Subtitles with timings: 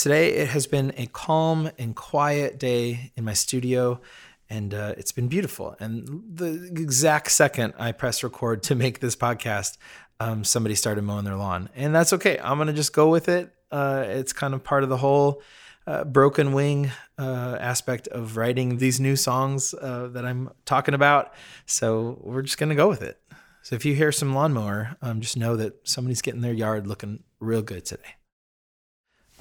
[0.00, 4.00] Today, it has been a calm and quiet day in my studio,
[4.48, 5.76] and uh, it's been beautiful.
[5.78, 9.76] And the exact second I press record to make this podcast,
[10.18, 11.68] um, somebody started mowing their lawn.
[11.76, 12.38] And that's okay.
[12.42, 13.54] I'm going to just go with it.
[13.70, 15.42] Uh, it's kind of part of the whole
[15.86, 21.34] uh, broken wing uh, aspect of writing these new songs uh, that I'm talking about.
[21.66, 23.20] So we're just going to go with it.
[23.60, 27.22] So if you hear some lawnmower, um, just know that somebody's getting their yard looking
[27.38, 28.14] real good today.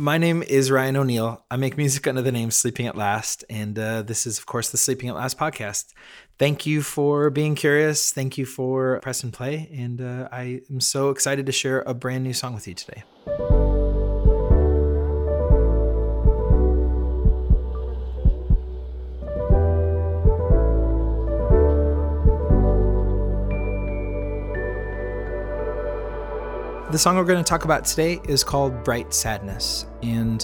[0.02, 1.44] My name is Ryan O'Neal.
[1.52, 4.70] I make music under the name Sleeping at Last, and uh, this is, of course,
[4.70, 5.94] the Sleeping at Last podcast.
[6.38, 8.14] Thank you for being curious.
[8.14, 11.94] Thank you for press and play, and uh, I am so excited to share a
[11.94, 13.04] brand new song with you today.
[26.92, 29.86] The song we're going to talk about today is called Bright Sadness.
[30.02, 30.44] And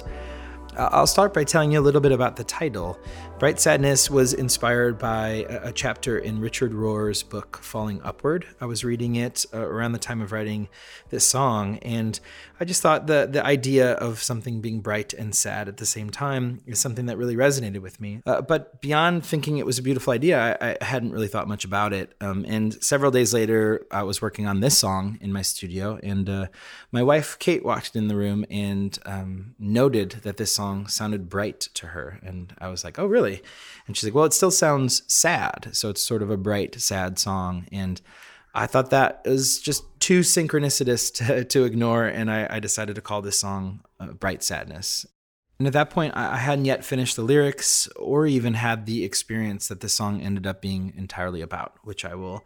[0.77, 2.99] I'll start by telling you a little bit about the title.
[3.39, 8.45] Bright Sadness was inspired by a, chapter in Richard Rohr's book, Falling Upward.
[8.61, 10.69] I was reading it uh, around the time of writing
[11.09, 12.19] this song, and
[12.59, 16.09] I just thought the, the idea of something being bright and sad at the same
[16.09, 18.21] time is something that really resonated with me.
[18.25, 21.65] Uh, but beyond thinking it was a beautiful idea, I, I hadn't really thought much
[21.65, 22.13] about it.
[22.21, 26.29] Um, and several days later, I was working on this song in my studio, and
[26.29, 26.47] uh,
[26.91, 31.59] my wife, Kate, walked in the room and um, noted that this song sounded bright
[31.73, 32.19] to her.
[32.23, 33.25] And I was like, oh, really?
[33.25, 33.41] really?
[33.87, 35.69] And she's like, well, it still sounds sad.
[35.71, 37.65] So it's sort of a bright, sad song.
[37.71, 38.01] And
[38.53, 42.05] I thought that was just too synchronicitous to, to ignore.
[42.05, 45.03] And I, I, decided to call this song uh, Bright Sadness.
[45.57, 49.67] And at that point, I hadn't yet finished the lyrics or even had the experience
[49.69, 52.45] that the song ended up being entirely about, which I will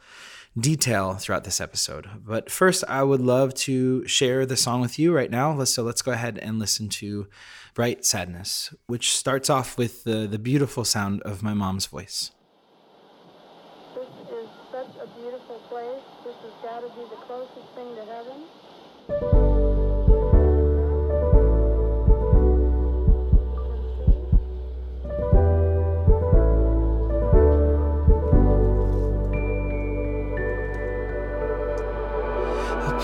[0.58, 2.08] detail throughout this episode.
[2.26, 5.62] But first, I would love to share the song with you right now.
[5.66, 7.28] So let's go ahead and listen to
[7.74, 12.32] Bright Sadness, which starts off with the, the beautiful sound of my mom's voice.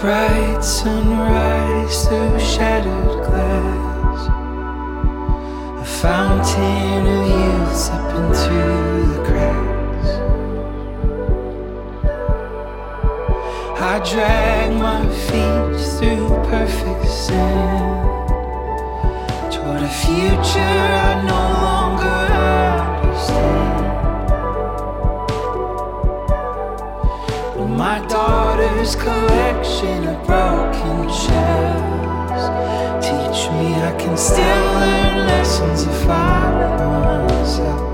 [0.05, 4.21] Bright sunrise through shattered glass
[5.81, 8.59] A fountain of youth up into
[9.11, 10.09] the cracks.
[13.81, 18.29] I drag my feet through perfect sand
[19.51, 22.19] toward a future I no longer
[22.93, 23.85] understand.
[27.75, 28.95] My daughter's
[29.85, 31.07] collection of broken
[33.01, 37.84] teach me I can still learn lessons if I myself.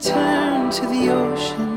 [0.00, 1.69] Return to the ocean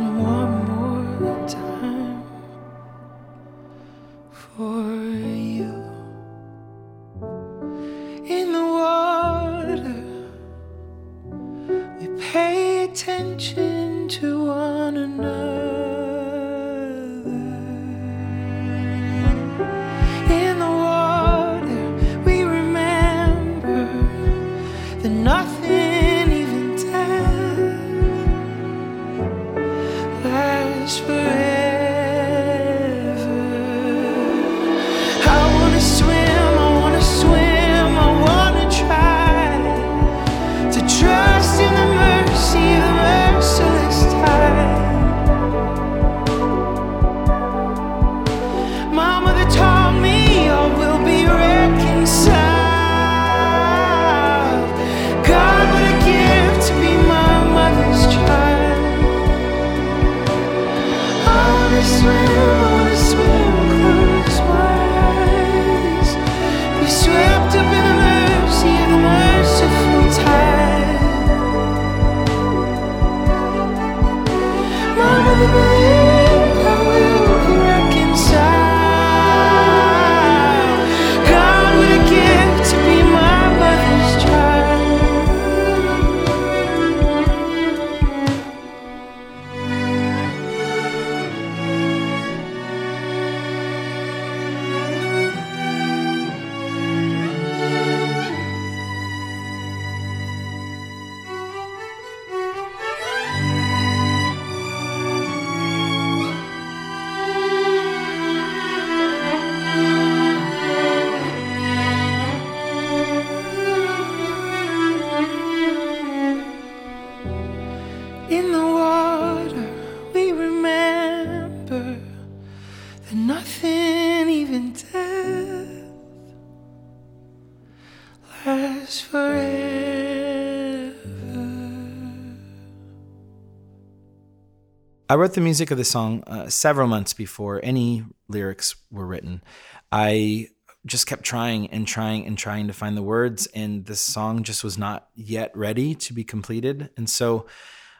[135.23, 139.41] wrote the music of the song uh, several months before any lyrics were written.
[139.89, 140.49] I
[140.85, 144.65] just kept trying and trying and trying to find the words, and the song just
[144.65, 146.89] was not yet ready to be completed.
[146.97, 147.45] And so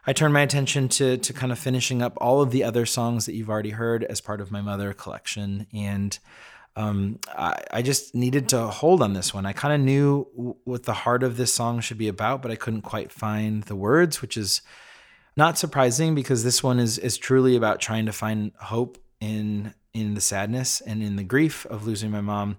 [0.06, 3.26] I turned my attention to to kind of finishing up all of the other songs
[3.26, 6.20] that you've already heard as part of my mother collection, and
[6.76, 9.46] um, I, I, just needed to hold on this one.
[9.46, 12.52] I kind of knew w- what the heart of this song should be about, but
[12.52, 14.62] I couldn't quite find the words, which is
[15.36, 20.16] not surprising because this one is is truly about trying to find hope in in
[20.16, 22.58] the sadness and in the grief of losing my mom.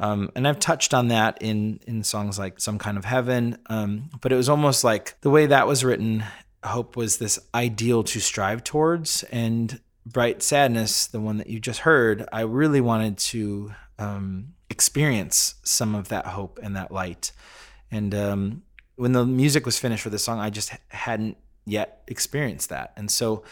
[0.00, 4.10] Um, and I've touched on that in in songs like "Some Kind of Heaven," um,
[4.20, 6.24] but it was almost like the way that was written.
[6.64, 9.80] Hope was this ideal to strive towards, and
[10.12, 15.94] bright sadness, the one that you just heard, I really wanted to um, experience some
[15.94, 17.32] of that hope and that light.
[17.90, 18.62] And um,
[18.96, 21.36] when the music was finished for the song, I just hadn't
[21.68, 22.92] yet experienced that.
[22.96, 23.42] And so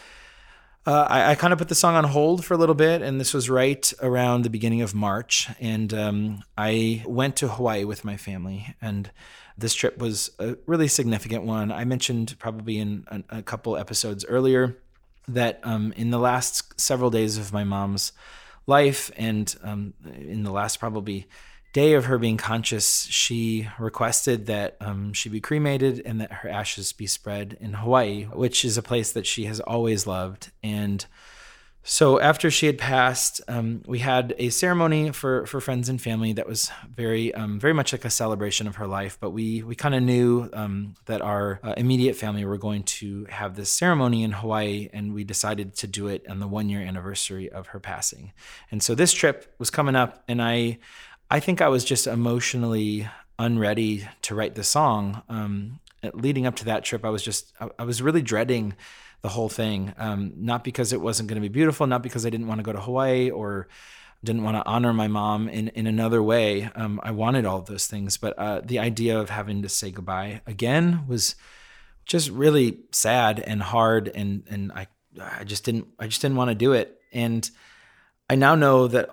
[0.87, 3.19] uh, I, I kind of put the song on hold for a little bit, and
[3.19, 5.49] this was right around the beginning of March.
[5.59, 9.11] And um, I went to Hawaii with my family, and
[9.57, 11.73] this trip was a really significant one.
[11.73, 14.77] I mentioned probably in a, a couple episodes earlier
[15.27, 18.13] that um, in the last several days of my mom's
[18.65, 21.27] life, and um, in the last probably
[21.73, 26.49] day of her being conscious, she requested that um, she be cremated and that her
[26.49, 30.51] ashes be spread in Hawaii, which is a place that she has always loved.
[30.63, 31.05] And
[31.89, 36.33] so after she had passed, um, we had a ceremony for, for friends and family
[36.33, 39.17] that was very um, very much like a celebration of her life.
[39.21, 43.23] But we we kind of knew um, that our uh, immediate family were going to
[43.29, 46.81] have this ceremony in Hawaii, and we decided to do it on the one year
[46.81, 48.33] anniversary of her passing.
[48.69, 50.79] And so this trip was coming up, and I
[51.29, 53.07] I think I was just emotionally
[53.37, 55.23] unready to write the song.
[55.29, 55.79] Um,
[56.13, 58.75] leading up to that trip, I was just I, I was really dreading
[59.21, 59.93] the whole thing.
[59.97, 62.63] Um, not because it wasn't going to be beautiful, not because I didn't want to
[62.63, 63.67] go to Hawaii or
[64.23, 66.69] didn't want to honor my mom in, in another way.
[66.75, 70.41] Um, I wanted all those things, but uh, the idea of having to say goodbye
[70.47, 71.35] again was
[72.05, 74.87] just really sad and hard, and and I
[75.21, 76.99] I just didn't I just didn't want to do it.
[77.11, 77.49] And
[78.29, 79.09] I now know that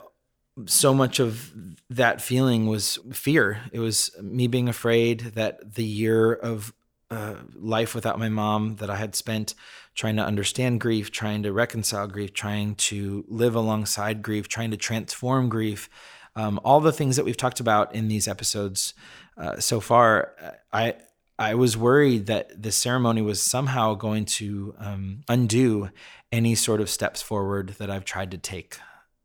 [0.67, 1.53] so much of
[1.91, 3.63] that feeling was fear.
[3.73, 6.73] It was me being afraid that the year of
[7.11, 9.55] uh, life without my mom that I had spent
[9.95, 14.77] trying to understand grief, trying to reconcile grief, trying to live alongside grief, trying to
[14.77, 15.89] transform grief.
[16.35, 18.95] Um, all the things that we've talked about in these episodes
[19.37, 20.35] uh, so far,
[20.73, 20.97] I
[21.39, 25.91] I was worried that the ceremony was somehow going to um, undo
[26.31, 28.79] any sort of steps forward that I've tried to take,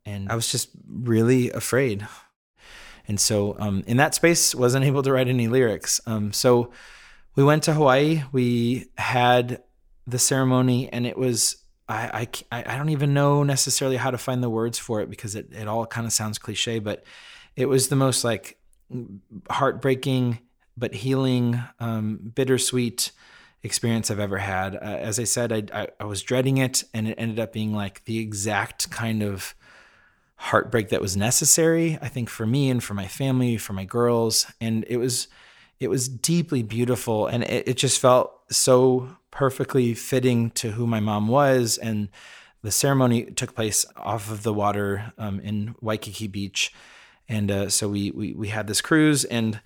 [0.09, 2.07] and I was just really afraid.
[3.07, 5.99] And so, um, in that space, wasn't able to write any lyrics.
[6.05, 6.71] Um, so
[7.35, 8.23] we went to Hawaii.
[8.31, 9.63] We had
[10.05, 14.43] the ceremony, and it was I, I I don't even know necessarily how to find
[14.43, 17.03] the words for it because it it all kind of sounds cliche, but
[17.55, 18.57] it was the most like
[19.49, 20.39] heartbreaking
[20.77, 23.11] but healing, um, bittersweet
[23.63, 24.75] experience I've ever had.
[24.75, 27.73] Uh, as I said, I, I, I was dreading it, and it ended up being
[27.73, 29.55] like the exact kind of
[30.39, 31.99] heartbreak that was necessary.
[32.01, 35.27] I think for me and for my family, for my girls, and it was
[35.79, 40.99] it was deeply beautiful and it, it just felt so perfectly fitting to who my
[40.99, 42.09] mom was and
[42.61, 46.73] the ceremony took place off of the water um, in Waikiki Beach,
[47.27, 49.61] and uh, so we, we we had this cruise, and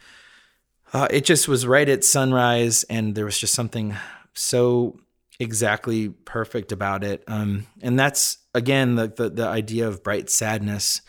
[0.93, 3.95] uh, it just was right at sunrise, and there was just something
[4.33, 4.99] so
[5.39, 7.23] exactly perfect about it.
[7.27, 11.01] Um, and that's again the, the, the idea of bright sadness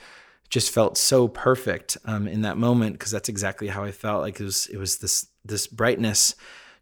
[0.51, 4.23] just felt so perfect um, in that moment because that's exactly how I felt.
[4.23, 6.35] Like it was it was this this brightness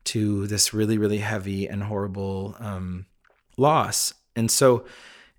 [0.05, 3.07] to this really really heavy and horrible um,
[3.57, 4.85] loss, and so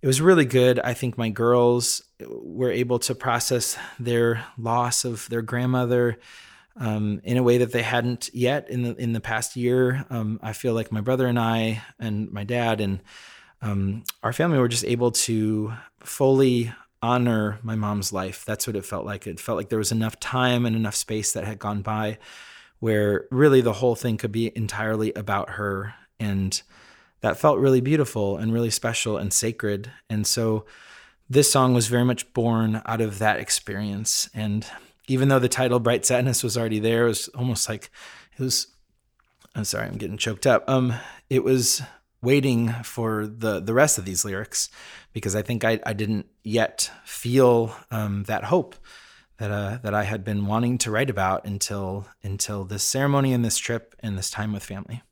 [0.01, 0.79] it was really good.
[0.79, 6.19] I think my girls were able to process their loss of their grandmother.
[6.75, 10.07] Um, in a way that they hadn't yet in the in the past year.
[10.09, 12.99] Um, I feel like my brother and I and my dad and
[13.63, 18.45] um, our family were just able to fully honor my mom's life.
[18.45, 19.25] That's what it felt like.
[19.25, 22.17] It felt like there was enough time and enough space that had gone by
[22.79, 25.93] where really the whole thing could be entirely about her.
[26.19, 26.61] And
[27.21, 29.89] that felt really beautiful and really special and sacred.
[30.09, 30.65] And so
[31.29, 34.29] this song was very much born out of that experience.
[34.33, 34.67] And
[35.07, 37.89] even though the title Bright Sadness was already there, it was almost like
[38.37, 38.67] it was
[39.55, 40.63] I'm sorry, I'm getting choked up.
[40.67, 40.95] Um,
[41.29, 41.81] it was
[42.23, 44.69] waiting for the the rest of these lyrics
[45.11, 48.75] because I think I, I didn't yet feel um, that hope
[49.37, 53.45] that uh, that I had been wanting to write about until until this ceremony and
[53.45, 55.03] this trip and this time with family.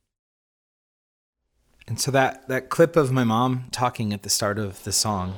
[1.88, 5.38] And so that, that clip of my mom talking at the start of the song.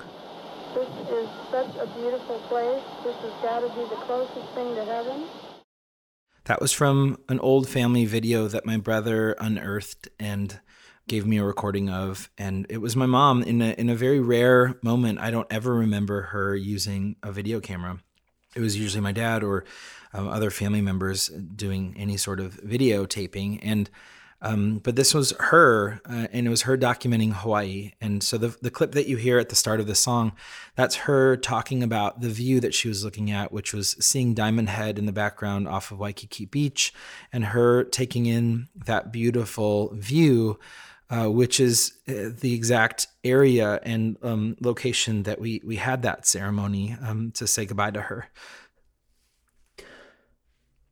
[0.75, 2.83] This is such a beautiful place.
[3.03, 5.25] This has got to be the closest thing to heaven.
[6.45, 10.59] That was from an old family video that my brother unearthed and
[11.07, 12.29] gave me a recording of.
[12.37, 15.19] And it was my mom in a, in a very rare moment.
[15.19, 17.99] I don't ever remember her using a video camera.
[18.55, 19.65] It was usually my dad or
[20.13, 23.59] um, other family members doing any sort of videotaping.
[23.61, 23.89] And
[24.43, 27.93] um, but this was her, uh, and it was her documenting Hawaii.
[28.01, 30.33] And so the, the clip that you hear at the start of the song,
[30.75, 34.67] that's her talking about the view that she was looking at, which was seeing Diamond
[34.67, 36.93] Head in the background off of Waikiki Beach,
[37.31, 40.59] and her taking in that beautiful view,
[41.13, 46.25] uh, which is uh, the exact area and um, location that we we had that
[46.25, 48.29] ceremony um, to say goodbye to her.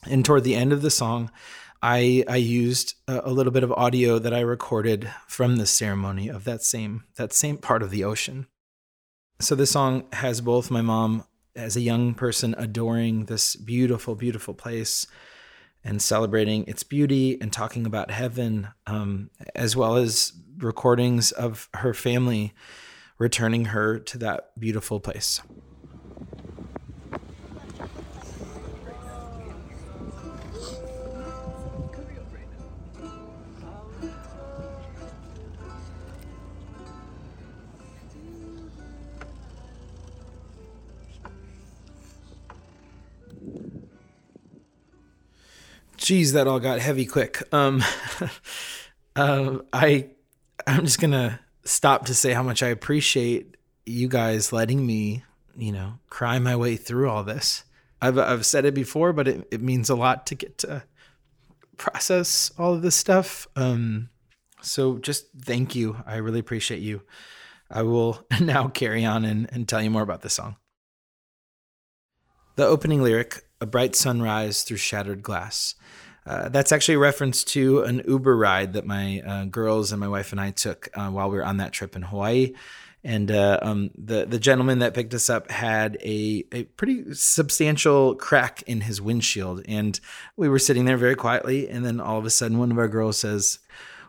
[0.05, 1.31] And toward the end of the song,
[1.81, 6.27] I I used a, a, little bit of audio that I recorded from the ceremony
[6.27, 8.45] of that same that same part of the ocean.
[9.39, 11.23] So this song has both my mom
[11.55, 15.07] as a young person adoring this beautiful beautiful place
[15.83, 21.93] and celebrating its beauty and talking about heaven, um, as well as recordings of her
[21.93, 22.53] family
[23.17, 25.41] returning her to that beautiful place.
[46.01, 47.43] Geez, that all got heavy quick.
[47.53, 47.83] Um,
[49.15, 50.09] uh, I
[50.65, 53.55] I'm just gonna stop to say how much I appreciate
[53.85, 55.23] you guys letting me,
[55.55, 57.65] you know, cry my way through all this.
[58.01, 60.81] I've I've said it before, but it, it means a lot to get to
[61.77, 63.47] process all of this stuff.
[63.55, 64.09] Um,
[64.63, 65.97] so just thank you.
[66.07, 67.03] I really appreciate you.
[67.69, 70.55] I will now carry on and, and tell you more about the song.
[72.55, 75.75] The opening lyric, A Bright Sunrise Through Shattered Glass.
[76.25, 80.07] Uh, that's actually a reference to an Uber ride that my uh, girls and my
[80.07, 82.53] wife and I took uh, while we were on that trip in Hawaii.
[83.03, 88.13] And uh, um, the the gentleman that picked us up had a, a pretty substantial
[88.13, 89.99] crack in his windshield, and
[90.37, 91.67] we were sitting there very quietly.
[91.67, 93.57] And then all of a sudden, one of our girls says,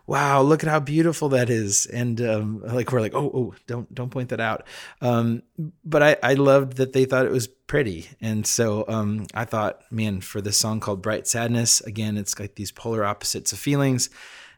[0.05, 1.85] wow, look at how beautiful that is.
[1.85, 4.65] And um, like we're like, oh, oh, don't don't point that out.
[5.01, 5.43] Um,
[5.83, 9.81] but I I loved that they thought it was pretty, and so um, I thought,
[9.91, 14.09] man, for this song called Bright Sadness, again, it's like these polar opposites of feelings.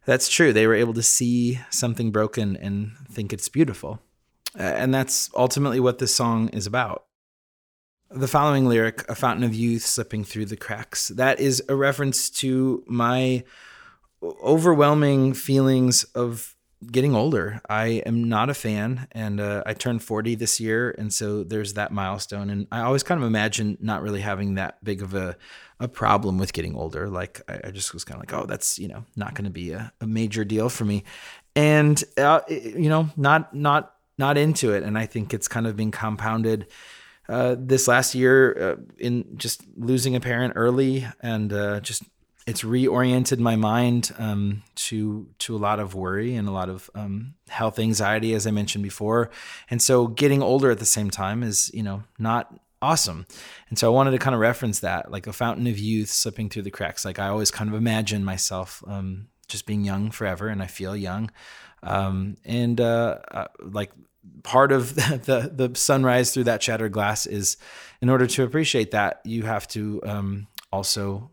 [0.05, 0.53] That's true.
[0.53, 4.01] They were able to see something broken and think it's beautiful.
[4.55, 7.05] And that's ultimately what this song is about.
[8.11, 12.29] The following lyric, A Fountain of Youth Slipping Through the Cracks, that is a reference
[12.29, 13.43] to my
[14.43, 16.55] overwhelming feelings of
[16.91, 17.61] getting older.
[17.69, 21.73] I am not a fan, and uh, I turned 40 this year, and so there's
[21.73, 22.49] that milestone.
[22.49, 25.37] And I always kind of imagine not really having that big of a
[25.79, 27.09] a problem with getting older.
[27.09, 29.51] Like I, I just was kind of like, oh, that's you know not going to
[29.51, 31.03] be a, a, major deal for me,
[31.55, 34.83] and uh, you know not not not into it.
[34.83, 36.67] And I think it's kind of been compounded.
[37.27, 42.03] Uh, this last year, uh, in just losing a parent early and uh, just
[42.47, 46.89] it's reoriented my mind um, to to a lot of worry and a lot of
[46.93, 49.31] um, health anxiety, as I mentioned before.
[49.69, 53.25] And so, getting older at the same time is you know not awesome.
[53.69, 56.49] And so, I wanted to kind of reference that, like a fountain of youth slipping
[56.49, 57.03] through the cracks.
[57.03, 60.95] Like I always kind of imagine myself um, just being young forever, and I feel
[60.95, 61.31] young.
[61.81, 63.91] Um, and uh, uh, like
[64.43, 67.57] part of the, the, the sunrise through that shattered glass is,
[68.01, 71.31] in order to appreciate that, you have to um, also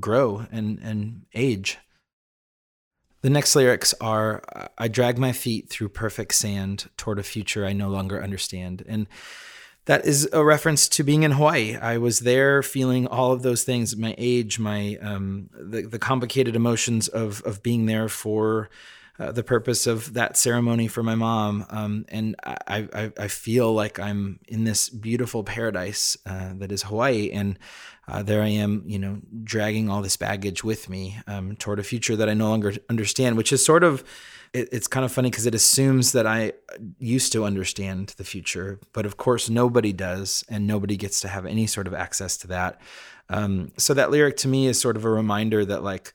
[0.00, 1.78] grow and, and age.
[3.22, 4.42] The next lyrics are
[4.76, 8.84] I drag my feet through perfect sand toward a future I no longer understand.
[8.86, 9.06] And
[9.86, 11.76] that is a reference to being in Hawaii.
[11.76, 16.54] I was there feeling all of those things, my age, my um, the, the complicated
[16.56, 18.68] emotions of of being there for
[19.18, 21.64] uh, the purpose of that ceremony for my mom.
[21.70, 26.82] Um, and I, I, I, feel like I'm in this beautiful paradise uh, that is
[26.82, 27.30] Hawaii.
[27.30, 27.56] And
[28.08, 31.82] uh, there I am, you know, dragging all this baggage with me um, toward a
[31.82, 34.04] future that I no longer understand, which is sort of,
[34.52, 36.52] it, it's kind of funny because it assumes that I
[36.98, 38.78] used to understand the future.
[38.92, 42.46] But of course, nobody does, and nobody gets to have any sort of access to
[42.48, 42.80] that.
[43.28, 46.12] Um, so that lyric to me is sort of a reminder that, like,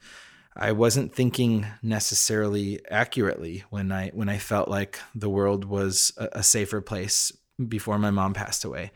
[0.55, 6.39] I wasn't thinking necessarily accurately when I when I felt like the world was a,
[6.39, 7.31] a safer place
[7.67, 8.91] before my mom passed away.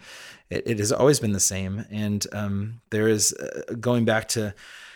[0.49, 4.53] It, it, has always been the same, and um, there is uh, going back to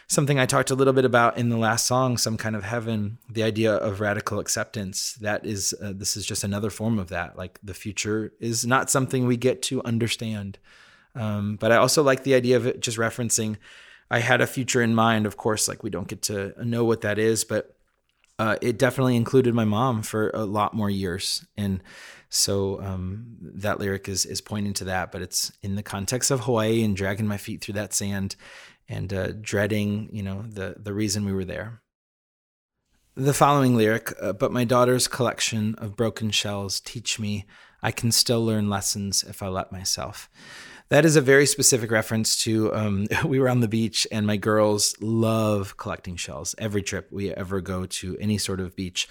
[0.07, 3.17] something I talked a little bit about in the last song, "Some Kind of Heaven."
[3.29, 5.13] The idea of radical acceptance.
[5.15, 7.37] That is, uh, this is just another form of that.
[7.37, 10.57] Like the future is not something we get to understand.
[11.15, 13.57] Um, but I also like the idea of it just referencing.
[14.09, 15.25] I had a future in mind.
[15.25, 17.75] Of course, like we don't get to know what that is, but
[18.39, 21.81] uh, it definitely included my mom for a lot more years, and
[22.29, 26.41] so um, that lyric is is pointing to that, but it's in the context of
[26.41, 28.35] Hawaii and dragging my feet through that sand
[28.89, 31.81] and uh, dreading, you know, the the reason we were there.
[33.15, 37.45] The following lyric, uh, but my daughter's collection of broken shells teach me
[37.81, 40.29] I can still learn lessons if I let myself.
[40.89, 44.37] That is a very specific reference to um, we were on the beach and my
[44.37, 46.55] girls love collecting shells.
[46.57, 49.07] Every trip we ever go to any sort of beach,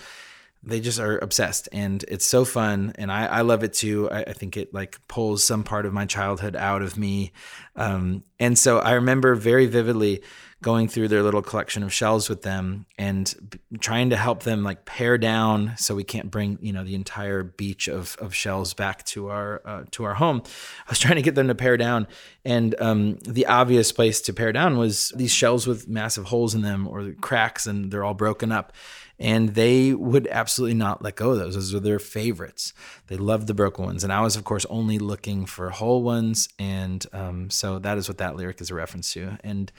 [0.63, 4.11] they just are obsessed and it's so fun and i, I love it too.
[4.11, 7.33] I, I, think it like pulls some part of my childhood out of me.
[7.77, 10.23] Um, and so i remember very vividly
[10.63, 14.87] going through their little collection of shells with them and trying to help them like
[14.87, 19.05] pare down so we can't bring you know the entire beach of, of shells back
[19.05, 20.43] to our uh, to our home.
[20.87, 22.07] I was trying to get them to pare down
[22.45, 26.63] and um, the obvious place to pare down was these shells with massive holes in
[26.63, 28.73] them or cracks and they're all broken up
[29.19, 31.55] and they would absolutely not let go of those.
[31.55, 32.73] Those were their favorites.
[33.07, 36.49] They loved the broken ones, and I was, of course, only looking for whole ones,
[36.59, 39.39] and um, so that is what that lyric is a reference to.
[39.43, 39.73] And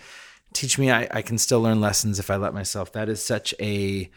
[0.54, 2.94] teach me, I, I can still learn lessons if I let myself.
[2.94, 4.10] That is such a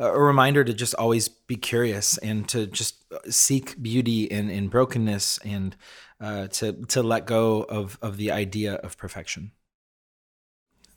[0.00, 5.38] a reminder to just always be curious and to just seek beauty in in brokenness
[5.44, 5.76] and
[6.20, 9.52] uh, to to let go of of the idea of perfection.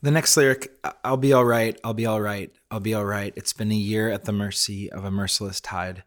[0.02, 0.72] The next lyric,
[1.04, 3.34] I'll be all right, I'll be all right, I'll be all right.
[3.36, 6.04] It's been a year at the mercy of a merciless tide.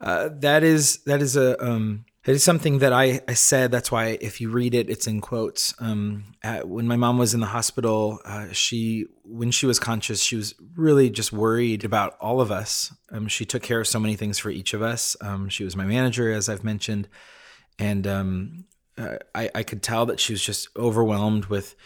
[0.00, 3.70] Uh, that is that is a um, it is something that I, I said.
[3.70, 5.72] That's why if you read it, it's in quotes.
[5.78, 10.20] Um, at, when my mom was in the hospital, uh, she when she was conscious,
[10.20, 12.92] she was really just worried about all of us.
[13.12, 15.16] Um, she took care of so many things for each of us.
[15.20, 17.08] Um, she was my manager, as I've mentioned,
[17.78, 18.64] and um,
[18.98, 21.76] uh, I, I could tell that she was just overwhelmed with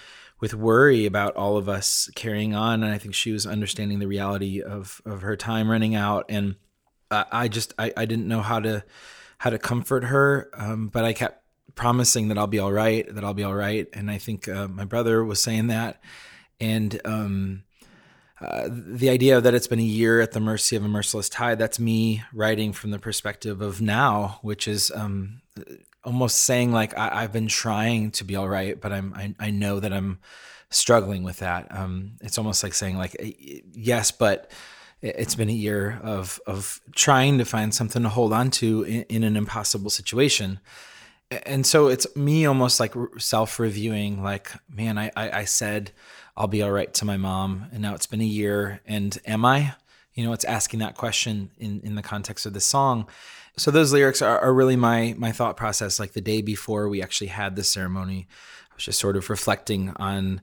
[0.40, 2.82] with worry about all of us carrying on.
[2.82, 6.26] And I think she was understanding the reality of of her time running out.
[6.28, 6.56] And
[7.10, 8.84] uh, I just I, I didn't know how to
[9.38, 13.24] how to comfort her, um, but I kept promising that I'll be all right, that
[13.24, 13.86] I'll be all right.
[13.92, 16.00] And I think uh, my brother was saying that,
[16.60, 17.62] and um,
[18.40, 21.58] uh, the idea that it's been a year at the mercy of a merciless tide.
[21.58, 25.40] That's me writing from the perspective of now, which is um,
[26.08, 29.50] almost saying like I, have been trying to be all right, but I'm I, I
[29.50, 30.18] know that I'm
[30.70, 31.66] struggling with that.
[31.70, 33.14] Um, it's almost like saying like
[33.72, 34.50] yes, but
[35.02, 39.02] it's been a year of of trying to find something to hold on to in,
[39.02, 40.60] in an impossible situation.
[41.44, 45.92] And so it's me almost like self reviewing, like, man, I, I, I said
[46.38, 49.44] I'll be all right to my mom, and now it's been a year, and am
[49.44, 49.74] I?
[50.14, 53.06] You know, it's asking that question in in the context of the song
[53.58, 56.00] so those lyrics are, are really my my thought process.
[56.00, 58.26] Like the day before we actually had the ceremony,
[58.70, 60.40] I was just sort of reflecting on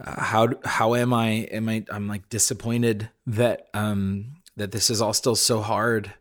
[0.00, 1.28] uh, how how am I?
[1.50, 1.84] Am I?
[1.90, 6.12] I'm like disappointed that um, that this is all still so hard.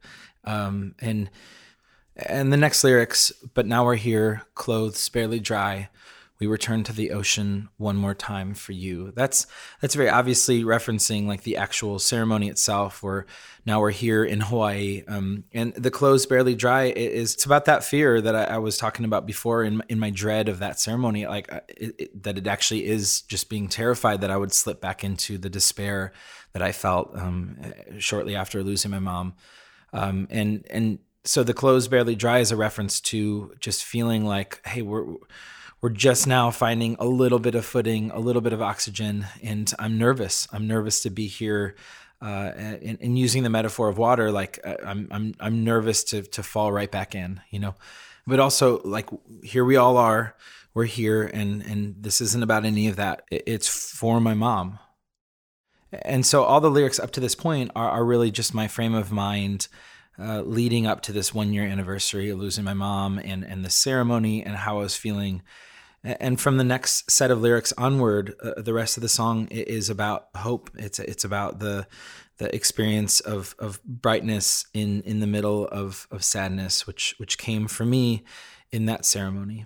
[0.43, 1.29] Um, and
[2.15, 5.89] and the next lyrics, but now we're here, clothes barely dry
[6.39, 9.11] we return to the ocean one more time for you.
[9.15, 9.47] That's
[9.79, 13.01] that's very obviously referencing like the actual ceremony itself.
[13.01, 13.25] Where
[13.65, 17.85] now we're here in Hawaii, um, and the clothes barely dry is it's about that
[17.85, 21.25] fear that I, I, was talking about before in in my dread of that ceremony,
[21.25, 24.81] like uh, it, it, that it actually is just being terrified that I would slip
[24.81, 26.11] back into the despair
[26.51, 27.57] that I felt um,
[27.97, 29.35] shortly after losing my mom,
[29.93, 34.65] um, and and so the clothes barely dry is a reference to just feeling like,
[34.67, 35.05] hey, we're
[35.81, 39.71] we're just now finding a little bit of footing, a little bit of oxygen, and
[39.77, 40.47] I'm nervous.
[40.51, 41.75] I'm nervous to be here.
[42.21, 46.23] Uh, and, and, using the metaphor of water, like uh, I'm, I'm, I'm nervous to
[46.23, 47.75] to fall right back in, you know.
[48.25, 49.09] But also, like
[49.43, 50.35] here we all are.
[50.73, 53.23] We're here, and and this isn't about any of that.
[53.29, 54.79] It's for my mom.
[55.91, 58.93] And so all the lyrics up to this point are, are really just my frame
[58.93, 59.67] of mind
[60.19, 63.69] uh, leading up to this one year anniversary of losing my mom and and the
[63.69, 65.41] ceremony and how I was feeling
[66.05, 69.89] and from the next set of lyrics onward, uh, the rest of the song is
[69.89, 70.69] about hope.
[70.75, 71.87] It's it's about the
[72.37, 77.67] the experience of of brightness in in the middle of of sadness, which which came
[77.67, 78.23] for me
[78.71, 79.65] in that ceremony.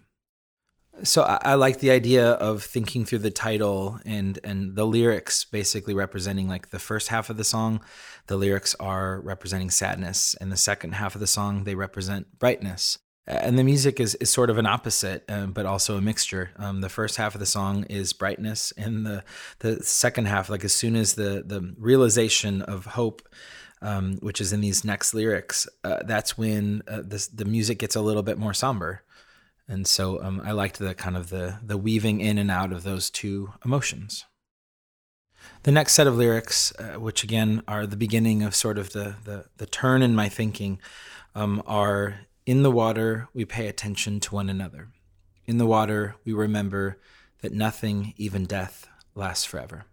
[1.04, 5.46] So I, I like the idea of thinking through the title and and the lyrics
[5.46, 7.82] basically representing like the first half of the song,
[8.28, 12.98] the lyrics are representing sadness, and the second half of the song they represent brightness
[13.30, 16.50] and the music is, is sort of an opposite, um, but also a mixture.
[16.58, 19.24] Um, the first half of the song is brightness, and the
[19.60, 23.22] the second half, like as soon as the the realization of hope,
[23.84, 27.96] um, which is in these next lyrics, uh, that's when uh, this, the music gets
[27.96, 29.04] a little bit more somber.
[29.70, 32.82] And so um, I liked the kind of the the weaving in and out of
[32.82, 34.26] those two emotions.
[35.64, 39.16] The next set of lyrics, uh, which again are the beginning of sort of the
[39.24, 40.80] the, the turn in my thinking,
[41.36, 44.88] um, are in the water we pay attention to one another.
[45.46, 46.98] In the water we remember
[47.42, 49.86] that nothing, even death, lasts forever.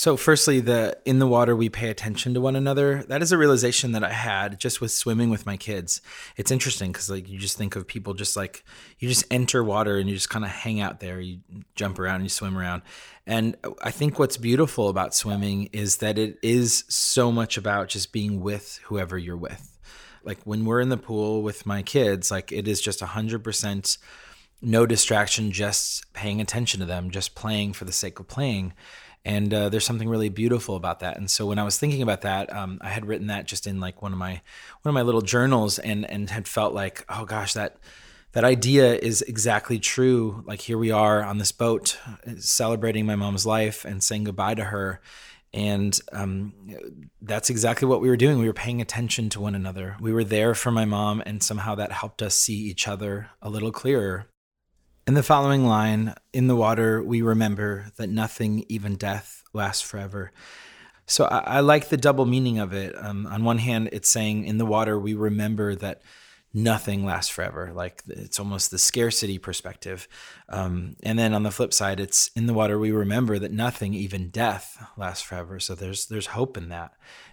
[0.00, 3.02] So, firstly, the in the water we pay attention to one another.
[3.02, 6.00] That is a realization that I had just with swimming with my kids.
[6.38, 8.64] It's interesting because like you just think of people just like
[8.98, 11.20] you just enter water and you just kind of hang out there.
[11.20, 11.40] You
[11.74, 12.80] jump around and you swim around.
[13.26, 18.10] And I think what's beautiful about swimming is that it is so much about just
[18.10, 19.78] being with whoever you're with.
[20.24, 23.44] Like when we're in the pool with my kids, like it is just a hundred
[23.44, 23.98] percent
[24.62, 28.72] no distraction, just paying attention to them, just playing for the sake of playing
[29.24, 31.18] and uh, there's something really beautiful about that.
[31.18, 33.80] And so when I was thinking about that, um, I had written that just in
[33.80, 34.40] like one of my
[34.82, 37.76] one of my little journals, and and had felt like, oh gosh, that
[38.32, 40.44] that idea is exactly true.
[40.46, 41.98] Like here we are on this boat,
[42.38, 45.00] celebrating my mom's life and saying goodbye to her.
[45.52, 46.54] And um,
[47.20, 48.38] that's exactly what we were doing.
[48.38, 49.96] We were paying attention to one another.
[50.00, 53.50] We were there for my mom, and somehow that helped us see each other a
[53.50, 54.28] little clearer.
[55.10, 60.30] In the following line, in the water, we remember that nothing, even death, lasts forever.
[61.04, 62.94] So I, I like the double meaning of it.
[62.96, 66.02] Um, on one hand, it's saying in the water, we remember that
[66.54, 67.72] nothing lasts forever.
[67.74, 70.06] Like it's almost the scarcity perspective.
[70.48, 73.94] Um, and then on the flip side, it's in the water, we remember that nothing,
[73.94, 75.58] even death, lasts forever.
[75.58, 76.92] So there's, there's hope in that.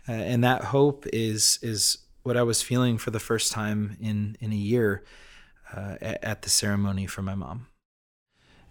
[0.09, 4.35] Uh, and that hope is, is what I was feeling for the first time in,
[4.41, 5.03] in a year
[5.73, 7.67] uh, at the ceremony for my mom.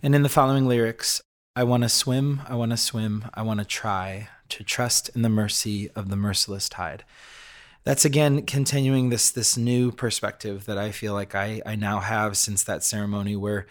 [0.03, 1.23] And in the following lyrics,
[1.55, 5.23] I want to swim, I want to swim, I want to try to trust in
[5.23, 7.05] the mercy of the merciless tide.
[7.85, 12.37] That's again continuing this this new perspective that I feel like I, I now have
[12.37, 13.67] since that ceremony where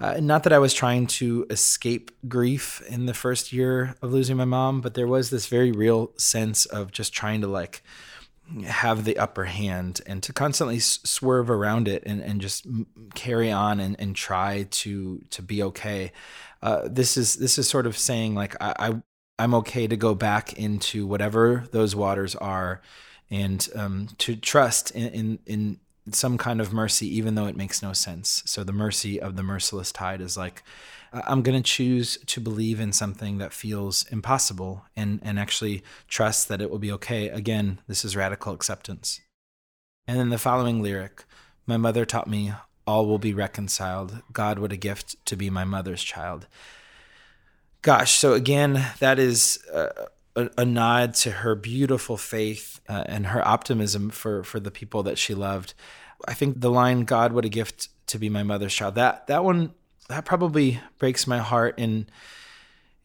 [0.00, 4.38] uh, not that I was trying to escape grief in the first year of losing
[4.38, 7.82] my mom, but there was this very real sense of just trying to like
[8.66, 12.66] have the upper hand and to constantly swerve around it and, and just
[13.14, 16.12] carry on and, and try to to be okay.
[16.62, 19.02] Uh, this is this is sort of saying like I, I
[19.38, 22.82] I'm okay to go back into whatever those waters are,
[23.30, 25.80] and um, to trust in, in in
[26.12, 28.42] some kind of mercy, even though it makes no sense.
[28.46, 30.62] So the mercy of the merciless tide is like
[31.12, 36.48] I'm going to choose to believe in something that feels impossible and, and actually trust
[36.48, 37.28] that it will be okay.
[37.28, 39.20] Again, this is radical acceptance.
[40.06, 41.24] And then the following lyric
[41.66, 42.52] My mother taught me,
[42.86, 44.22] all will be reconciled.
[44.32, 46.46] God, what a gift to be my mother's child.
[47.82, 53.46] Gosh, so again, that is a, a, nod to her beautiful faith uh, and her
[53.46, 55.74] optimism for, for the people that she loved.
[56.28, 59.44] I think the line, God, what a gift to be my mother's child, that, that
[59.44, 59.72] one
[60.10, 62.06] that probably breaks my heart in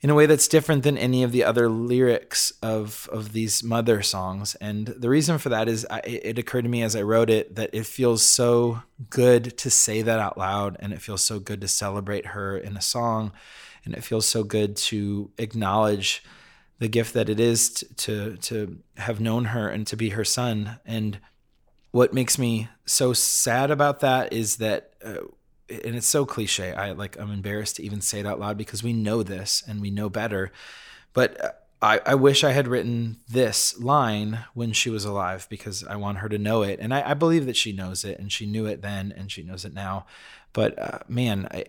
[0.01, 4.01] in a way that's different than any of the other lyrics of of these mother
[4.01, 4.55] songs.
[4.55, 7.55] And the reason for that is I, it occurred to me as i wrote it
[7.55, 11.61] that it feels so good to say that out loud and it feels so good
[11.61, 13.31] to celebrate her in a song.
[13.85, 16.23] And it feels so good to acknowledge
[16.79, 20.25] the gift that it is to to, to have known her and to be her
[20.25, 20.79] son.
[20.85, 21.19] And
[21.91, 25.25] what makes me so sad about that is that uh,
[25.69, 26.73] and it's so cliche.
[26.73, 29.81] I like I'm embarrassed to even say it out loud because we know this and
[29.81, 30.51] we know better.
[31.13, 31.51] But uh,
[31.81, 36.19] I, I wish I had written this line when she was alive because I want
[36.19, 38.65] her to know it, and I, I believe that she knows it, and she knew
[38.65, 40.05] it then, and she knows it now.
[40.53, 41.65] But uh, man, I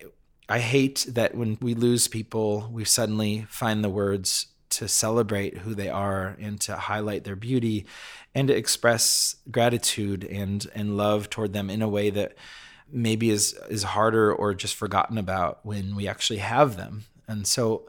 [0.48, 5.74] I hate that when we lose people, we suddenly find the words to celebrate who
[5.74, 7.86] they are and to highlight their beauty
[8.34, 12.34] and to express gratitude and and love toward them in a way that
[12.90, 17.04] maybe is is harder or just forgotten about when we actually have them.
[17.28, 17.88] And so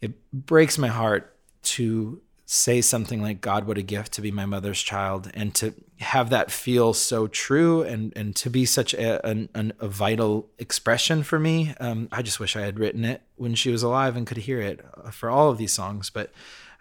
[0.00, 4.46] it breaks my heart to say something like God what a gift to be my
[4.46, 9.24] mother's child and to have that feel so true and and to be such a,
[9.26, 13.54] an, a vital expression for me um, I just wish I had written it when
[13.54, 16.32] she was alive and could hear it uh, for all of these songs but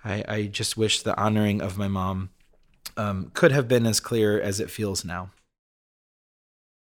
[0.06, 2.30] I, I just wish the honoring of my mom
[2.96, 5.32] um, could have been as clear as it feels now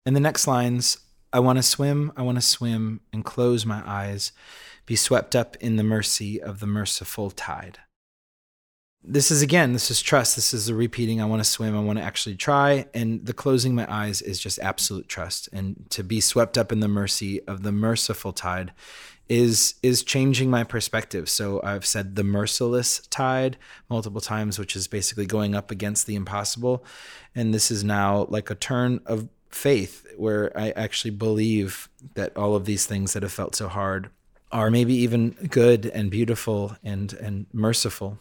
[0.07, 0.97] in the next lines,
[1.33, 4.31] I want to swim, I want to swim and close my eyes,
[4.85, 7.79] be swept up in the mercy of the merciful tide.
[9.03, 10.35] this is again, this is trust.
[10.35, 11.21] This is the repeating.
[11.21, 11.75] I want to swim.
[11.77, 12.87] I want to actually try.
[12.93, 15.47] And the closing my eyes is just absolute trust.
[15.53, 18.73] And to be swept up in the mercy of the merciful tide
[19.29, 21.29] is is changing my perspective.
[21.29, 23.57] So I've said the merciless tide
[23.89, 26.83] multiple times, which is basically going up against the impossible.
[27.35, 32.55] And this is now like a turn of faith where I actually believe that all
[32.55, 34.09] of these things that have felt so hard
[34.51, 38.17] are maybe even good and beautiful and and merciful.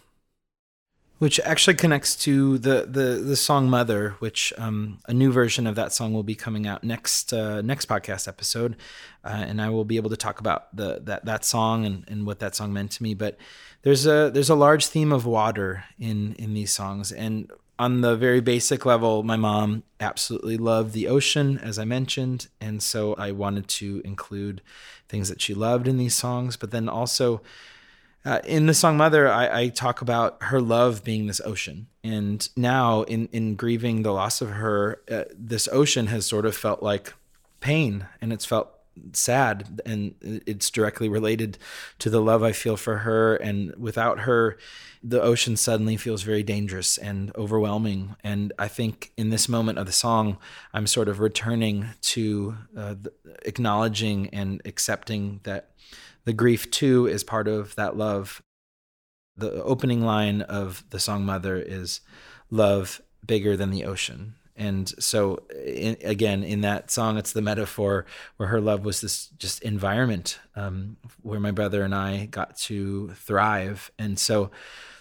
[1.19, 5.75] Which actually connects to the the the song "Mother," which um, a new version of
[5.75, 8.77] that song will be coming out next uh, next podcast episode,
[9.25, 12.27] uh, and I will be able to talk about the that that song and, and
[12.27, 13.15] what that song meant to me.
[13.15, 13.39] But
[13.81, 18.17] there's a there's a large theme of water in in these songs, and on the
[18.17, 23.33] very basic level, my mom absolutely loved the ocean, as I mentioned, and so I
[23.33, 24.63] wanted to include
[25.09, 27.43] things that she loved in these songs, but then also
[28.25, 31.87] uh, in the song Mother, I, I, talk about her love being this ocean.
[32.03, 36.57] And now, in, in grieving the loss of her, uh, this ocean has sort of
[36.57, 37.15] felt like
[37.61, 38.76] pain and it's felt
[39.13, 39.81] sad.
[39.85, 41.59] And it's directly related
[41.99, 43.37] to the love I feel for her.
[43.37, 44.59] And without her,
[45.03, 48.17] the ocean suddenly feels very dangerous and overwhelming.
[48.25, 50.39] And I think in this moment of the song,
[50.73, 52.95] I'm sort of returning to uh,
[53.43, 55.71] acknowledging and accepting that
[56.25, 58.43] the grief too is part of that love.
[59.37, 62.01] The opening line of the song Mother is
[62.51, 64.35] love bigger than the ocean.
[64.57, 69.29] And so, in, again, in that song, it's the metaphor where her love was this
[69.39, 73.91] just environment um, where my brother and I got to thrive.
[73.99, 74.51] And so,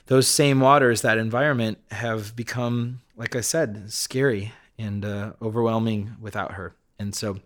[0.08, 6.54] those same waters, that environment, have become, like I said, scary and uh, overwhelming without
[6.54, 6.76] her.
[7.00, 7.40] And so,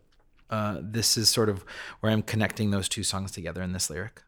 [0.50, 1.63] uh, this is sort of
[2.00, 4.24] where I'm connecting those two songs together in this lyric.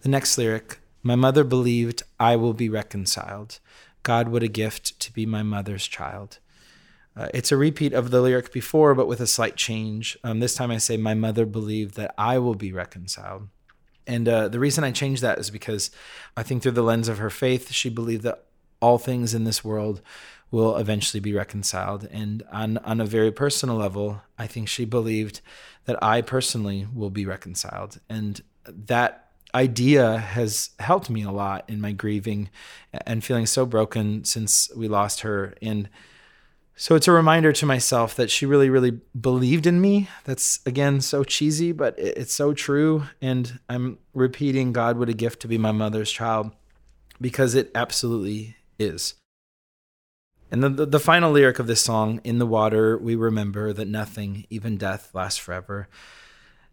[0.00, 3.60] The next lyric My mother believed I will be reconciled.
[4.02, 6.38] God, what a gift to be my mother's child.
[7.16, 10.16] Uh, it's a repeat of the lyric before, but with a slight change.
[10.24, 13.48] Um, this time I say, My mother believed that I will be reconciled.
[14.06, 15.90] And uh, the reason I changed that is because
[16.36, 18.44] I think through the lens of her faith, she believed that
[18.80, 20.02] all things in this world
[20.50, 22.08] will eventually be reconciled.
[22.10, 25.40] And on, on a very personal level, I think she believed
[25.84, 28.00] that I personally will be reconciled.
[28.08, 29.21] And that
[29.54, 32.50] idea has helped me a lot in my grieving
[33.06, 35.54] and feeling so broken since we lost her.
[35.60, 35.88] And
[36.74, 40.08] so it's a reminder to myself that she really, really believed in me.
[40.24, 43.04] That's again so cheesy, but it's so true.
[43.20, 46.50] And I'm repeating, God, what a gift to be my mother's child,
[47.20, 49.14] because it absolutely is.
[50.50, 53.88] And the, the, the, final lyric of this song, In the Water, we remember that
[53.88, 55.88] nothing, even death, lasts forever.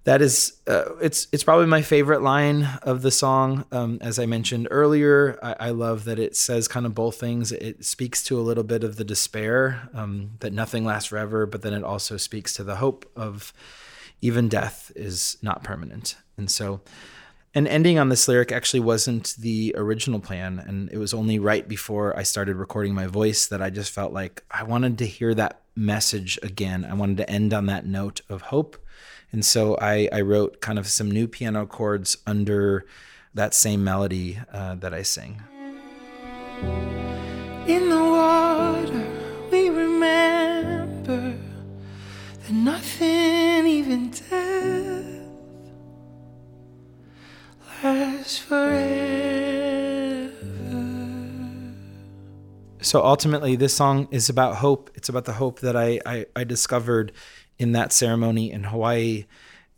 [0.05, 3.65] That is, uh, it's it's probably my favorite line of the song.
[3.71, 7.51] Um, as I mentioned earlier, I, I, love that it says kind of both things.
[7.51, 11.63] It speaks to a little bit of the despair um, that nothing lasts forever, but
[11.63, 13.53] then it also speaks to the hope of
[14.21, 16.15] even death is not permanent.
[16.37, 16.81] And so,
[17.53, 20.59] and ending on this lyric actually wasn't the original plan.
[20.59, 24.13] And it was only right before I started recording my voice that I just felt
[24.13, 26.85] like I wanted to hear that message again.
[26.85, 28.77] I wanted to end on that note of hope.
[29.31, 32.85] And so I, I wrote kind of some new piano chords under
[33.33, 35.41] that same melody uh, that I sing.
[37.67, 39.07] In the water,
[39.51, 41.35] we remember
[42.41, 45.05] that nothing, even death
[47.83, 49.19] last forever.
[52.81, 54.89] So ultimately, this song is about hope.
[54.95, 57.11] It's about the hope that I, I, I discovered
[57.59, 59.25] in that ceremony in Hawaii.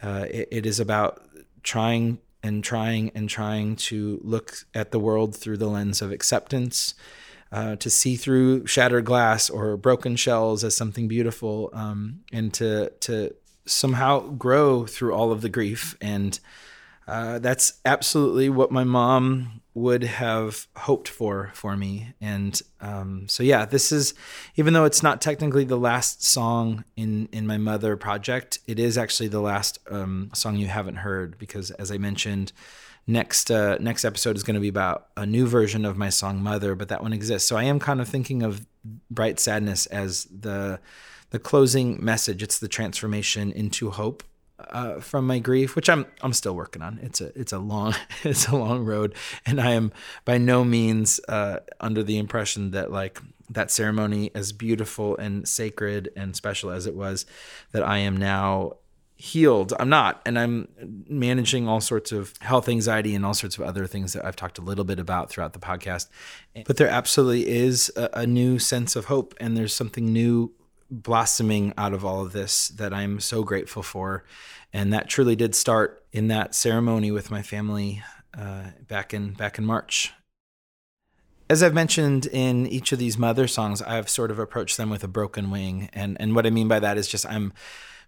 [0.01, 1.21] Uh, it, it is about
[1.63, 6.95] trying and trying and trying to look at the world through the lens of acceptance,
[7.51, 12.91] uh, to see through shattered glass or broken shells as something beautiful, um, and to
[13.01, 16.39] to somehow grow through all of the grief and
[17.07, 22.13] uh, that's absolutely what my mom would have hoped for for me.
[22.19, 24.13] And um, so, yeah, this is
[24.55, 28.97] even though it's not technically the last song in in my mother project, it is
[28.97, 32.51] actually the last um, song you haven't heard because, as I mentioned,
[33.07, 36.41] next uh, next episode is going to be about a new version of my song
[36.41, 37.47] Mother, but that one exists.
[37.47, 38.65] So I am kind of thinking of
[39.09, 40.79] Bright Sadness as the
[41.29, 42.43] the closing message.
[42.43, 44.23] It's the transformation into hope
[44.69, 46.99] uh, from my grief, which I'm I'm still working on.
[47.01, 49.91] It's a it's a long it's a long road, and I am
[50.25, 53.19] by no means uh, under the impression that like
[53.49, 57.25] that ceremony, as beautiful and sacred and special as it was,
[57.73, 58.77] that I am now
[59.21, 59.71] healed.
[59.79, 60.67] I'm not, and I'm
[61.07, 64.57] managing all sorts of health anxiety and all sorts of other things that I've talked
[64.57, 66.07] a little bit about throughout the podcast.
[66.65, 70.53] But there absolutely is a, a new sense of hope, and there's something new
[70.91, 74.25] blossoming out of all of this that I'm so grateful for.
[74.73, 78.03] And that truly did start in that ceremony with my family
[78.37, 80.13] uh, back in back in March.
[81.49, 85.03] As I've mentioned in each of these mother songs, I've sort of approached them with
[85.03, 87.51] a broken wing, and and what I mean by that is just I'm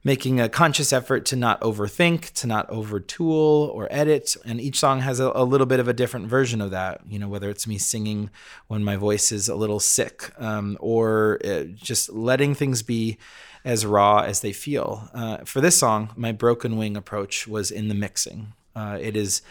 [0.04, 4.36] making a conscious effort to not overthink, to not overtool or edit.
[4.46, 7.02] And each song has a, a, little bit of a different version of that.
[7.08, 8.30] You know, whether it's me singing
[8.68, 13.18] when my voice is a little sick, um, or uh, just letting things be
[13.64, 15.10] as raw as they feel.
[15.14, 18.54] Uh, for this song, my broken wing approach was in the mixing.
[18.76, 19.42] Uh, it is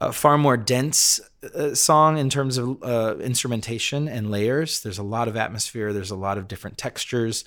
[0.00, 1.20] a far more dense
[1.54, 4.80] uh, song in terms of uh, instrumentation and layers.
[4.80, 5.92] There's a lot of atmosphere.
[5.92, 7.44] There's a lot of different textures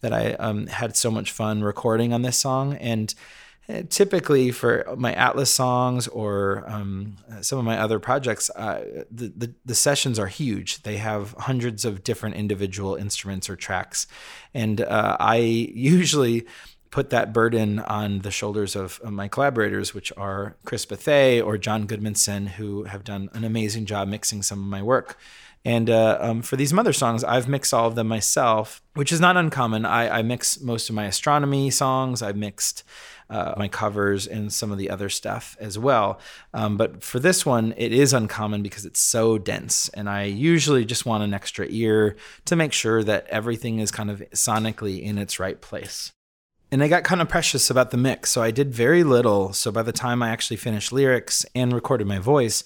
[0.00, 2.74] that I um, had so much fun recording on this song.
[2.74, 3.14] And
[3.66, 9.32] uh, typically for my Atlas songs or um, some of my other projects, uh, the,
[9.34, 10.82] the, the sessions are huge.
[10.82, 14.06] They have hundreds of different individual instruments or tracks,
[14.52, 15.36] and uh, I
[15.74, 16.46] usually
[16.90, 21.58] put that burden on the shoulders of, of my collaborators, which are Chris Bethea or
[21.58, 25.18] John Goodmanson, who have done an amazing job mixing some of my work.
[25.64, 29.20] And uh, um, for these mother songs, I've mixed all of them myself, which is
[29.20, 29.86] not uncommon.
[29.86, 32.20] I, I mix most of my astronomy songs.
[32.20, 32.84] I mixed
[33.30, 36.20] uh, my covers and some of the other stuff as well.
[36.52, 39.88] Um, but for this one, it is uncommon because it's so dense.
[39.90, 44.10] And I usually just want an extra ear to make sure that everything is kind
[44.10, 46.12] of sonically in its right place.
[46.70, 48.32] And I got kind of precious about the mix.
[48.32, 49.52] So I did very little.
[49.52, 52.64] So by the time I actually finished lyrics and recorded my voice,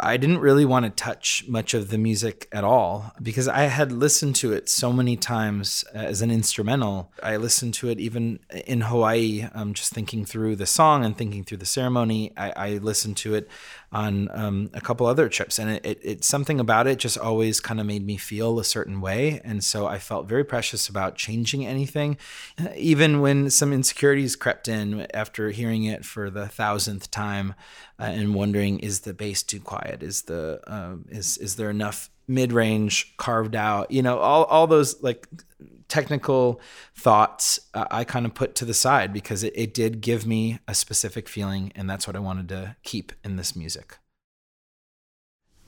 [0.00, 3.92] I didn't really want to touch much of the music at all because I had
[3.92, 7.12] listened to it so many times as an instrumental.
[7.22, 11.44] I listened to it even in Hawaii, um, just thinking through the song and thinking
[11.44, 12.32] through the ceremony.
[12.36, 13.48] I, I listened to it
[13.92, 17.60] on um, a couple other trips, and it, it, it something about it just always
[17.60, 21.16] kind of made me feel a certain way, and so I felt very precious about
[21.16, 22.16] changing anything,
[22.76, 27.54] even when some insecurities crept in after hearing it for the thousandth time
[27.98, 30.02] uh, and wondering is the bass too quiet?
[30.02, 33.90] Is the um, is is there enough mid range carved out?
[33.90, 35.28] You know, all all those like
[35.88, 36.58] technical
[36.96, 40.58] thoughts uh, I kind of put to the side because it, it did give me
[40.66, 43.98] a specific feeling, and that's what I wanted to keep in this music.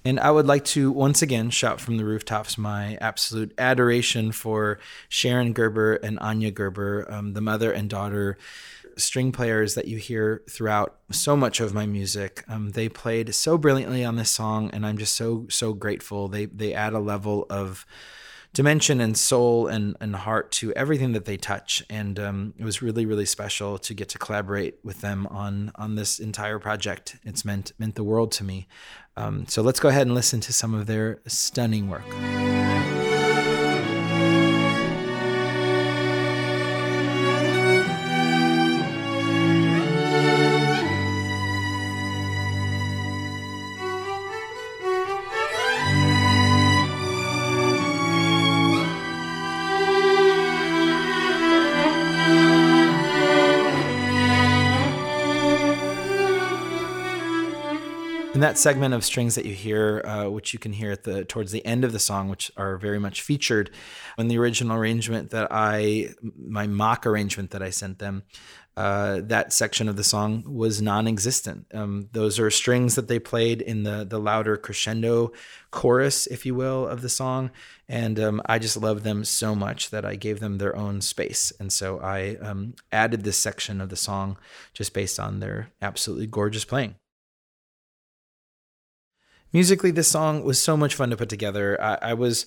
[0.07, 4.79] And I would like to once again shout from the rooftops my absolute adoration for
[5.09, 8.37] Sharon Gerber and Anya Gerber, um, the mother and daughter
[8.97, 12.45] string players that you hear throughout so much of my music.
[12.49, 16.29] Um, they played so brilliantly on this song, and I'm just so so grateful.
[16.29, 17.87] They they add a level of
[18.55, 21.83] dimension and soul and, and heart to everything that they touch.
[21.91, 25.97] And um, it was really, really special to get to collaborate with them on on
[25.97, 27.17] this entire project.
[27.25, 28.67] It's meant meant the world to me.
[29.17, 32.05] Um, so let's go ahead and listen to some of their stunning work.
[58.55, 61.51] That segment of strings that you hear, uh, which you can hear at the towards
[61.51, 63.69] the end of the song, which are very much featured
[64.17, 68.23] in the original arrangement that I, my mock arrangement that I sent them,
[68.77, 71.67] uh, that section of the song was non-existent.
[71.75, 75.33] Um, those are strings that they played in the the louder crescendo
[75.73, 77.51] chorus, if you will, of the song,
[77.89, 81.53] and um, I just love them so much that I gave them their own space,
[81.59, 84.37] and so I um, added this section of the song
[84.73, 86.95] just based on their absolutely gorgeous playing.
[89.55, 91.81] Musically, this song was so much fun to put together.
[91.81, 92.47] I, I, was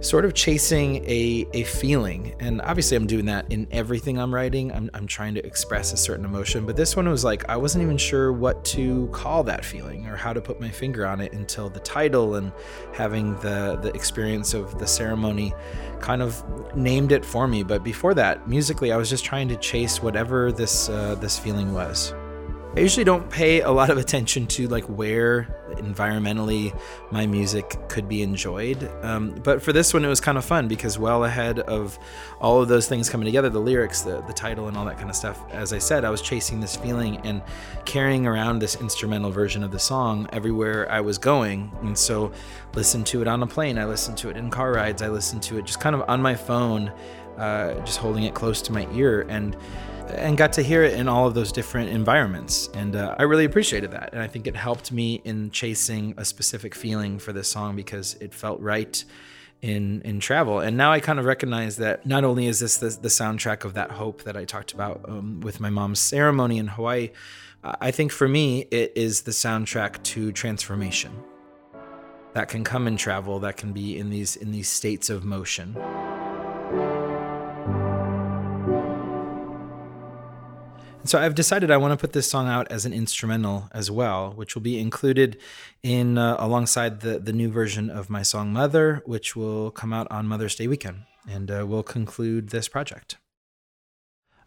[0.00, 4.72] sort of chasing a, a feeling, and obviously, I'm doing that in everything I'm writing.
[4.72, 7.84] I'm, I'm trying to express a certain emotion, but this one was like, I wasn't
[7.84, 11.32] even sure what to call that feeling or how to put my finger on it
[11.32, 12.50] until the title and
[12.92, 15.54] having the, the experience of the ceremony
[16.00, 16.42] kind of
[16.76, 17.62] named it for me.
[17.62, 21.72] But before that, musically, I was just trying to chase whatever this, uh, this feeling
[21.72, 22.12] was.
[22.74, 25.42] I usually don't pay a lot of attention to like where
[25.72, 26.74] environmentally
[27.10, 28.90] my music could be enjoyed.
[29.02, 31.98] Um, but for this one, it was kind of fun because well ahead of
[32.40, 35.10] all of those things coming together, the lyrics, the, the title, and all that kind
[35.10, 37.42] of stuff, as I said, I was chasing this feeling and
[37.84, 41.70] carrying around this instrumental version of the song everywhere I was going.
[41.82, 42.32] And so
[42.72, 45.42] listened to it on a plane, I listened to it in car rides, I listened
[45.42, 46.90] to it just kind of on my phone
[47.38, 49.56] uh, just holding it close to my ear and
[50.08, 52.68] and got to hear it in all of those different environments.
[52.74, 54.10] And uh, I really appreciated that.
[54.12, 58.14] And I think it helped me in chasing a specific feeling for this song because
[58.20, 59.02] it felt right
[59.62, 60.60] in in travel.
[60.60, 63.74] And now I kind of recognize that not only is this the, the soundtrack of
[63.74, 67.10] that hope that I talked about um, with my mom's ceremony in Hawaii,
[67.62, 71.12] I think for me it is the soundtrack to transformation.
[72.34, 73.38] That can come in travel.
[73.40, 75.76] That can be in these in these states of motion.
[81.02, 83.90] And so I've decided I want to put this song out as an instrumental as
[83.90, 85.36] well, which will be included
[85.82, 90.06] in uh, alongside the the new version of my song Mother, which will come out
[90.12, 90.98] on Mother's Day weekend,
[91.28, 93.16] and uh, will conclude this project.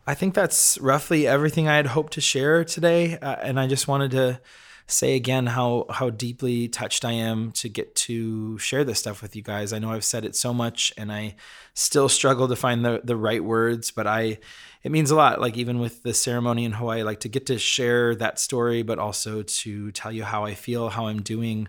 [0.07, 3.89] I think that's roughly everything I had hoped to share today, uh, and I just
[3.89, 4.39] wanted to
[4.87, 9.35] say again how how deeply touched I am to get to share this stuff with
[9.35, 9.73] you guys.
[9.73, 11.35] I know I've said it so much and I
[11.73, 14.39] still struggle to find the the right words, but I
[14.83, 17.57] it means a lot like even with the ceremony in Hawaii like to get to
[17.57, 21.67] share that story but also to tell you how I feel, how I'm doing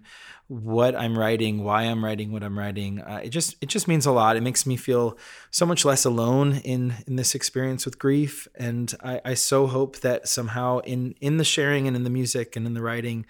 [0.49, 3.01] what I'm writing, why I'm writing what I'm writing.
[3.01, 4.36] Uh, it just it just means a lot.
[4.36, 5.18] It makes me feel
[5.51, 10.01] so much less alone in in this experience with grief, and I, I so hope
[10.01, 13.26] that somehow in in the sharing and in the music and in the writing,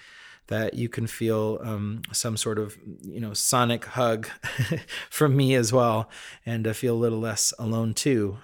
[0.48, 4.28] that you can feel um, some sort of you know sonic hug
[5.10, 6.10] from me as well,
[6.44, 8.38] and uh, feel a little less alone too.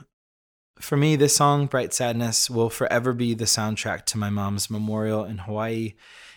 [0.81, 5.25] For me, this song, Bright Sadness, will forever be the soundtrack to my mom's memorial
[5.25, 5.93] in Hawaii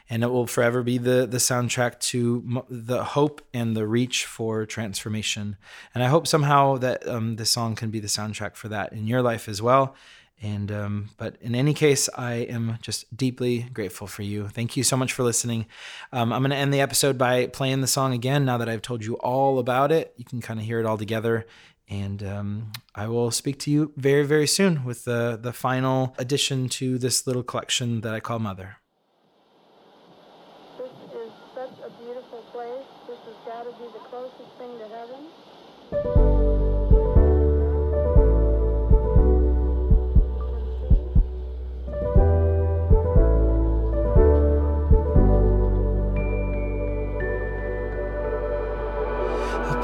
[0.09, 4.65] and it will forever be the the soundtrack to the hope and the reach for
[4.65, 5.57] transformation.
[5.93, 9.07] And I hope somehow that um, this song can be the soundtrack for that in
[9.07, 9.95] your life as well.
[10.41, 14.49] And um, but in any case, I am just deeply grateful for you.
[14.49, 15.65] Thank you so much for listening.
[16.11, 18.43] Um, I'm going to end the episode by playing the song again.
[18.45, 20.97] Now that I've told you all about it, you can kind of hear it all
[20.97, 21.45] together.
[21.87, 26.67] And um, I will speak to you very, very soon with the the final addition
[26.69, 28.77] to this little collection that I call Mother.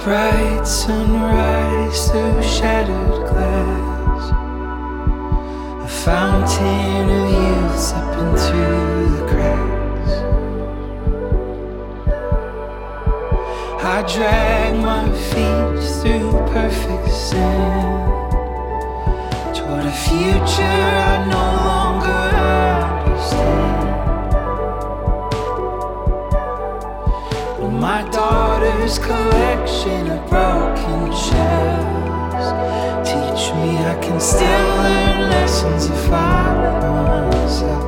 [0.03, 4.31] Bright sunrise through shattered glass.
[5.83, 10.13] A fountain of youth slipping through the cracks.
[13.83, 15.70] I drag my feet
[16.71, 18.31] perfect sand
[19.53, 22.23] toward a future I no longer
[22.95, 23.89] understand.
[27.59, 32.47] But my daughter's collection of broken shells
[33.07, 36.15] teach me I can still learn lessons if I
[36.61, 36.81] let
[37.33, 37.85] myself.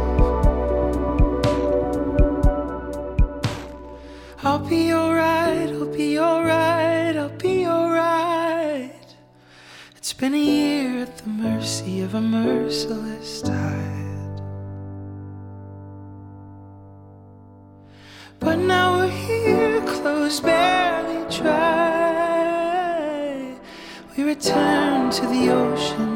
[4.45, 5.12] I'll be alright,
[10.23, 14.41] been a year at the mercy of a merciless tide.
[18.39, 22.63] But now we're here, clothes barely dry.
[24.15, 26.12] We return to the ocean